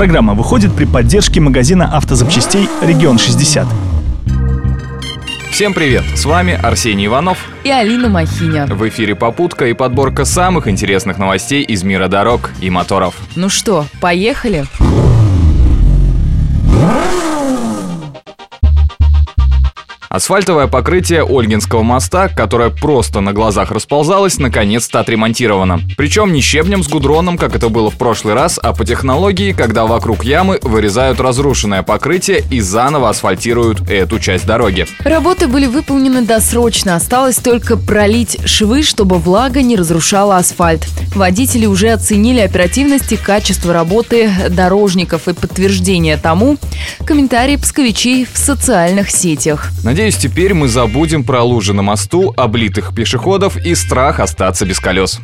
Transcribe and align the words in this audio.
Программа 0.00 0.32
выходит 0.32 0.74
при 0.74 0.86
поддержке 0.86 1.40
магазина 1.40 1.94
автозапчастей 1.94 2.70
«Регион 2.80 3.16
60». 3.16 3.66
Всем 5.50 5.74
привет! 5.74 6.04
С 6.16 6.24
вами 6.24 6.54
Арсений 6.54 7.04
Иванов 7.04 7.36
и 7.64 7.70
Алина 7.70 8.08
Махиня. 8.08 8.64
В 8.64 8.88
эфире 8.88 9.14
«Попутка» 9.14 9.66
и 9.66 9.74
подборка 9.74 10.24
самых 10.24 10.68
интересных 10.68 11.18
новостей 11.18 11.62
из 11.62 11.82
мира 11.82 12.08
дорог 12.08 12.50
и 12.62 12.70
моторов. 12.70 13.14
Ну 13.36 13.50
что, 13.50 13.84
поехали? 14.00 14.64
Асфальтовое 20.12 20.66
покрытие 20.66 21.22
Ольгинского 21.22 21.84
моста, 21.84 22.26
которое 22.26 22.70
просто 22.70 23.20
на 23.20 23.32
глазах 23.32 23.70
расползалось, 23.70 24.38
наконец-то 24.38 24.98
отремонтировано. 24.98 25.78
Причем 25.96 26.32
не 26.32 26.40
щебнем 26.40 26.82
с 26.82 26.88
гудроном, 26.88 27.38
как 27.38 27.54
это 27.54 27.68
было 27.68 27.92
в 27.92 27.94
прошлый 27.94 28.34
раз, 28.34 28.58
а 28.60 28.72
по 28.72 28.84
технологии, 28.84 29.52
когда 29.52 29.86
вокруг 29.86 30.24
ямы 30.24 30.58
вырезают 30.62 31.20
разрушенное 31.20 31.84
покрытие 31.84 32.42
и 32.50 32.60
заново 32.60 33.08
асфальтируют 33.08 33.88
эту 33.88 34.18
часть 34.18 34.46
дороги. 34.46 34.88
Работы 35.04 35.46
были 35.46 35.66
выполнены 35.66 36.22
досрочно, 36.22 36.96
осталось 36.96 37.36
только 37.36 37.76
пролить 37.76 38.36
швы, 38.44 38.82
чтобы 38.82 39.18
влага 39.18 39.62
не 39.62 39.76
разрушала 39.76 40.38
асфальт. 40.38 40.88
Водители 41.14 41.66
уже 41.66 41.90
оценили 41.90 42.40
оперативность 42.40 43.12
и 43.12 43.16
качество 43.16 43.72
работы 43.72 44.28
дорожников 44.50 45.28
и 45.28 45.34
подтверждение 45.34 46.16
тому 46.16 46.56
комментарии 47.06 47.54
псковичей 47.54 48.26
в 48.26 48.36
социальных 48.36 49.10
сетях. 49.10 49.70
Надеюсь, 49.84 49.99
теперь 50.08 50.54
мы 50.54 50.68
забудем 50.68 51.24
про 51.24 51.42
лужи 51.42 51.74
на 51.74 51.82
мосту, 51.82 52.32
облитых 52.36 52.94
пешеходов 52.94 53.56
и 53.56 53.74
страх 53.74 54.20
остаться 54.20 54.64
без 54.64 54.80
колес. 54.80 55.20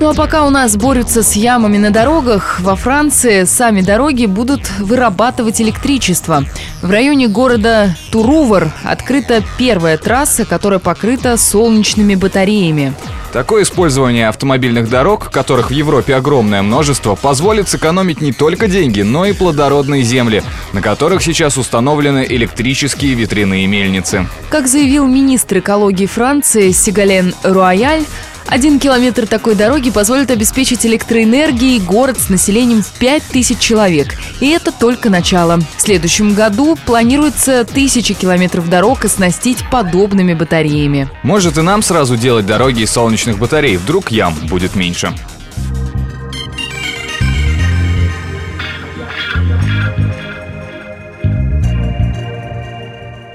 Ну 0.00 0.10
а 0.10 0.14
пока 0.14 0.44
у 0.44 0.50
нас 0.50 0.76
борются 0.76 1.22
с 1.22 1.34
ямами 1.34 1.78
на 1.78 1.90
дорогах, 1.90 2.60
во 2.60 2.76
Франции 2.76 3.44
сами 3.44 3.80
дороги 3.80 4.26
будут 4.26 4.68
вырабатывать 4.78 5.62
электричество. 5.62 6.44
В 6.82 6.90
районе 6.90 7.28
города 7.28 7.96
Турувар 8.10 8.70
открыта 8.84 9.42
первая 9.56 9.96
трасса, 9.96 10.44
которая 10.44 10.80
покрыта 10.80 11.38
солнечными 11.38 12.16
батареями. 12.16 12.92
Такое 13.34 13.64
использование 13.64 14.28
автомобильных 14.28 14.88
дорог, 14.88 15.28
которых 15.28 15.70
в 15.70 15.72
Европе 15.72 16.14
огромное 16.14 16.62
множество, 16.62 17.16
позволит 17.16 17.68
сэкономить 17.68 18.20
не 18.20 18.30
только 18.32 18.68
деньги, 18.68 19.00
но 19.00 19.26
и 19.26 19.32
плодородные 19.32 20.04
земли, 20.04 20.44
на 20.72 20.80
которых 20.80 21.20
сейчас 21.20 21.58
установлены 21.58 22.24
электрические 22.28 23.14
ветряные 23.14 23.66
мельницы. 23.66 24.28
Как 24.50 24.68
заявил 24.68 25.08
министр 25.08 25.58
экологии 25.58 26.06
Франции 26.06 26.70
Сигален 26.70 27.34
Руаяль, 27.42 28.04
один 28.46 28.78
километр 28.78 29.26
такой 29.26 29.54
дороги 29.54 29.90
позволит 29.90 30.30
обеспечить 30.30 30.84
электроэнергией 30.86 31.80
город 31.80 32.18
с 32.18 32.28
населением 32.28 32.82
в 32.82 32.92
5000 32.98 33.58
человек. 33.58 34.14
И 34.40 34.48
это 34.48 34.72
только 34.72 35.10
начало. 35.10 35.60
В 35.76 35.82
следующем 35.82 36.34
году 36.34 36.76
планируется 36.86 37.64
тысячи 37.64 38.14
километров 38.14 38.68
дорог 38.68 39.04
оснастить 39.04 39.58
подобными 39.70 40.34
батареями. 40.34 41.08
Может 41.22 41.58
и 41.58 41.62
нам 41.62 41.82
сразу 41.82 42.16
делать 42.16 42.46
дороги 42.46 42.82
из 42.82 42.90
солнечных 42.90 43.38
батарей, 43.38 43.76
вдруг 43.76 44.10
ям 44.10 44.34
будет 44.48 44.74
меньше. 44.74 45.12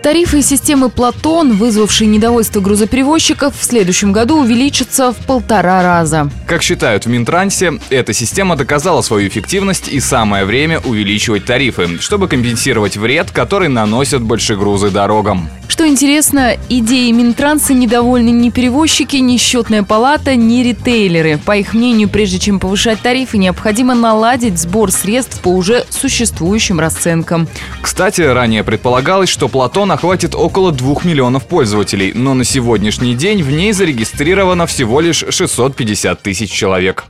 Тарифы 0.01 0.41
системы 0.41 0.89
«Платон», 0.89 1.57
вызвавшие 1.57 2.07
недовольство 2.07 2.61
грузоперевозчиков, 2.61 3.53
в 3.59 3.63
следующем 3.63 4.13
году 4.13 4.39
увеличатся 4.39 5.11
в 5.11 5.17
полтора 5.17 5.83
раза. 5.83 6.31
Как 6.47 6.63
считают 6.63 7.05
в 7.05 7.09
Минтрансе, 7.09 7.79
эта 7.89 8.13
система 8.13 8.55
доказала 8.55 9.01
свою 9.01 9.27
эффективность 9.27 9.89
и 9.89 9.99
самое 9.99 10.45
время 10.45 10.79
увеличивать 10.79 11.43
тарифы, 11.43 11.99
чтобы 11.99 12.29
компенсировать 12.29 12.95
вред, 12.95 13.31
который 13.31 13.67
наносят 13.67 14.21
большегрузы 14.21 14.89
дорогам. 14.89 15.49
Что 15.67 15.87
интересно, 15.87 16.57
идеей 16.67 17.11
Минтранса 17.11 17.73
недовольны 17.73 18.29
ни 18.29 18.49
перевозчики, 18.49 19.17
ни 19.17 19.37
счетная 19.37 19.83
палата, 19.83 20.35
ни 20.35 20.63
ритейлеры. 20.63 21.37
По 21.37 21.57
их 21.57 21.73
мнению, 21.73 22.09
прежде 22.09 22.39
чем 22.39 22.59
повышать 22.59 23.01
тарифы, 23.01 23.37
необходимо 23.37 23.95
наладить 23.95 24.57
сбор 24.57 24.91
средств 24.91 25.39
по 25.41 25.49
уже 25.49 25.85
существующим 25.89 26.79
расценкам. 26.79 27.47
Кстати, 27.81 28.21
ранее 28.21 28.63
предполагалось, 28.63 29.29
что 29.29 29.47
Платон 29.47 29.88
охватит 29.91 30.35
около 30.35 30.71
2 30.71 31.03
миллионов 31.03 31.45
пользователей, 31.45 32.11
но 32.13 32.33
на 32.33 32.43
сегодняшний 32.43 33.15
день 33.15 33.43
в 33.43 33.51
ней 33.51 33.71
зарегистрировано 33.71 34.65
всего 34.67 34.99
лишь 35.01 35.23
650 35.29 36.21
тысяч 36.21 36.51
человек. 36.51 37.05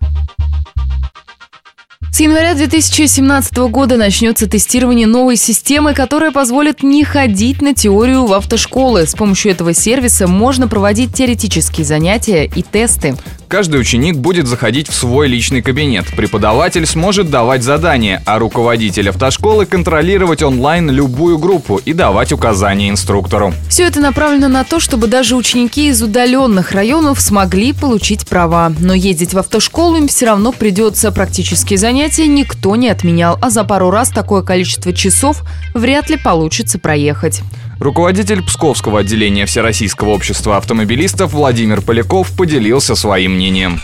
С 2.12 2.22
января 2.22 2.54
2017 2.54 3.56
года 3.70 3.96
начнется 3.96 4.50
тестирование 4.50 5.08
новой 5.08 5.38
системы, 5.38 5.94
которая 5.94 6.32
позволит 6.32 6.84
не 6.84 7.06
ходить 7.06 7.62
на 7.62 7.74
теорию 7.74 8.26
в 8.26 8.34
автошколы. 8.34 9.06
С 9.06 9.16
помощью 9.16 9.52
этого 9.52 9.74
сервиса 9.74 10.28
можно 10.28 10.68
проводить 10.68 11.14
теоретические 11.14 11.86
занятия 11.86 12.44
и 12.46 12.62
тесты. 12.62 13.16
Каждый 13.50 13.82
ученик 13.82 14.16
будет 14.16 14.46
заходить 14.46 14.90
в 14.90 14.94
свой 14.94 15.28
личный 15.28 15.64
кабинет. 15.64 16.06
Преподаватель 16.16 16.86
сможет 16.86 17.32
давать 17.32 17.64
задания, 17.64 18.22
а 18.28 18.38
руководитель 18.38 19.10
автошколы 19.10 19.66
контролировать 19.66 20.44
онлайн 20.44 20.92
любую 20.92 21.40
группу 21.40 21.78
и 21.78 21.94
давать 21.94 22.32
указания 22.32 22.92
инструктору. 22.92 23.56
Все 23.68 23.86
это 23.86 24.02
направлено 24.02 24.50
на 24.50 24.64
то, 24.64 24.80
чтобы 24.80 25.08
даже 25.08 25.36
ученики 25.36 25.88
из 25.88 26.00
удаленных 26.00 26.74
районов 26.74 27.20
смогли 27.20 27.74
получить 27.74 28.28
права. 28.28 28.72
Но 28.80 28.94
ездить 28.94 29.34
в 29.34 29.40
автошколу 29.40 29.98
им 29.98 30.08
все 30.08 30.28
равно 30.28 30.52
придется. 30.52 31.12
Практические 31.12 31.80
занятия 31.80 32.28
никто 32.28 32.76
не 32.76 32.90
отменял, 32.90 33.40
а 33.42 33.50
за 33.50 33.64
пару 33.64 33.90
раз 33.90 34.10
такое 34.10 34.44
количество 34.44 34.94
часов 34.94 35.42
вряд 35.74 36.12
ли 36.12 36.18
получится 36.18 36.78
проехать. 36.78 37.42
Руководитель 37.80 38.44
Псковского 38.44 39.00
отделения 39.00 39.46
Всероссийского 39.46 40.10
общества 40.10 40.58
автомобилистов 40.58 41.32
Владимир 41.32 41.82
Поляков 41.82 42.30
поделился 42.36 42.94
своим 42.94 43.36
мнением. 43.36 43.80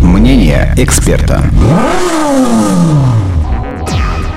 Мнение 0.00 0.72
эксперта. 0.76 1.42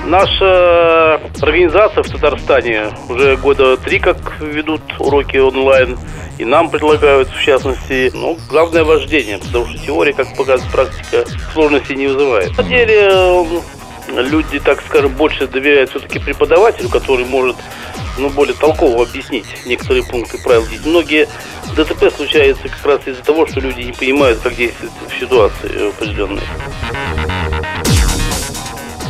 Наша 0.07 1.22
организация 1.40 2.01
в 2.01 2.07
Татарстане 2.07 2.85
уже 3.09 3.38
года 3.38 3.78
три 3.78 4.00
как 4.00 4.18
ведут 4.41 4.81
уроки 4.97 5.38
онлайн. 5.38 5.95
И 6.39 6.45
нам 6.45 6.72
предлагают, 6.72 7.29
в 7.29 7.39
частности, 7.39 8.12
ну, 8.16 8.39
главное 8.50 8.84
вождение, 8.84 9.38
потому 9.38 9.68
что 9.68 9.78
теория, 9.85 10.13
как 10.13 10.35
показывает 10.35 10.72
практика, 10.72 11.25
сложности 11.53 11.94
не 11.94 12.07
вызывает. 12.07 12.57
На 12.57 12.63
деле 12.63 13.12
люди, 14.07 14.59
так 14.59 14.81
скажем, 14.81 15.12
больше 15.13 15.47
доверяют 15.47 15.91
все-таки 15.91 16.18
преподавателю, 16.18 16.89
который 16.89 17.25
может 17.25 17.56
ну, 18.17 18.29
более 18.29 18.55
толково 18.55 19.03
объяснить 19.03 19.45
некоторые 19.66 20.03
пункты 20.03 20.38
правил. 20.38 20.66
Многие 20.85 21.28
ДТП 21.75 22.13
случаются 22.16 22.69
как 22.69 22.85
раз 22.85 23.01
из-за 23.05 23.23
того, 23.23 23.47
что 23.47 23.59
люди 23.59 23.81
не 23.81 23.94
понимают, 23.94 24.39
как 24.39 24.55
действовать 24.55 24.94
в 25.09 25.19
ситуации 25.19 25.89
определенной. 25.89 26.44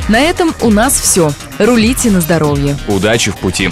На 0.09 0.21
этом 0.21 0.55
у 0.61 0.69
нас 0.69 0.99
все. 0.99 1.31
Рулите 1.59 2.09
на 2.11 2.21
здоровье. 2.21 2.77
Удачи 2.87 3.31
в 3.31 3.37
пути. 3.37 3.71